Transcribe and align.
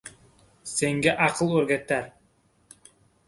Senga 0.75 1.11
aql 1.27 1.49
o'rgatar. 1.59 2.05